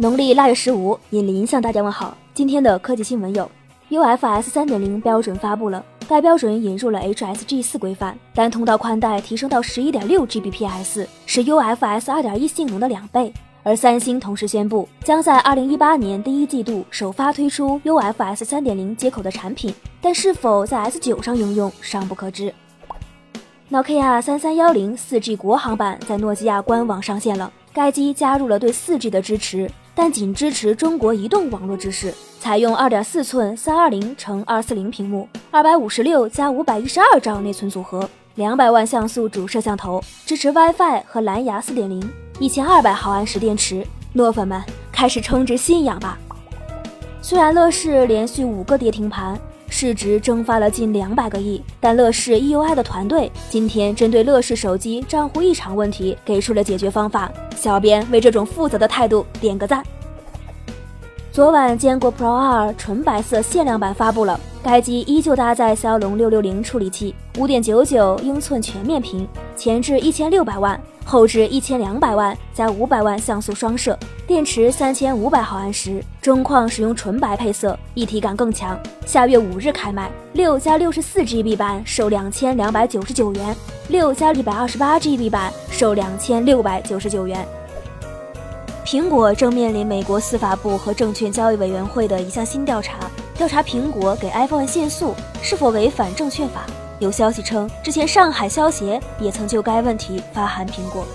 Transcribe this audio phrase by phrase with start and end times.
[0.00, 2.16] 农历腊月十五，尹林向大家问好。
[2.32, 3.46] 今天的科技新闻有
[3.90, 13.30] ：UFS 三点零标准发布了，该标准引入了 HSG 四规范，单通道宽带提升到十一点六 Gbps，是 UFS 二点一性能的两倍。
[13.62, 22.54] 而三星同时宣布，将在二零一八年第一季度首发推出 UFS 三点零接口的产品，但是否在 S 九上应用尚不可知。
[23.68, 29.70] 诺基亚三三幺零四 G 国行版在诺基亚官网上线了，该机加入了对四 G 的支持。
[29.94, 42.02] 但仅支持中国移动网络支持，采用二点四寸三二零乘二四零屏幕，二百五十六加五百一十二兆内存组合，两百万像素主摄像头，支持 WiFi 和蓝牙四点零，
[42.38, 43.86] 一千二百毫安时电池。
[44.12, 46.18] 诺粉们开始充值信仰吧！
[47.22, 49.38] 虽然乐视连续五个跌停盘，
[49.80, 57.32] 市值蒸发了近两百个亿，但乐视 EUI 的团队今天针对乐视手机账户异常问题给出了解决方法。
[57.56, 59.82] 小编为这种负责的态度点个赞。
[61.32, 78.78] 昨晚坚果 Pro 二纯白色限量版发布了，该机依旧搭载骁龙六六零处理器，五点九九英寸全面屏，前置一千六百万，后置一千两百万加五百万像素双摄，电池三千五百毫安时，中框使用纯白配色，一体感更强。
[79.06, 83.56] 下月五日开卖，六加六十四 GB 版售两千两百九十九元，
[83.88, 87.48] 六加一百二十八 GB 版售两千六百九十九元。
[88.84, 92.98] 苹果正面临美国司法部和证券交易委员会的一项新调查，
[93.40, 96.66] 调查苹果给 iPhone 限速是否违反证券法。
[96.98, 101.06] 有消息称，之前上海消协也曾就该问题发函苹果。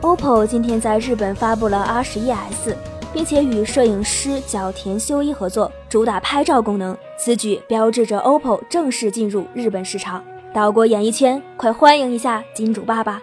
[0.00, 2.76] OPPO 今天在日本发布了 R 十一 S，
[3.12, 6.98] 并且与摄影师角田修一合作，主打拍照功能。
[7.16, 10.24] 此举标志着 OPPO 正式进入日本市场。
[10.52, 13.22] 岛国演艺圈，快欢迎一下金主爸爸！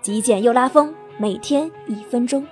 [0.00, 0.94] 极简又拉风。
[1.18, 2.42] 每天一分钟。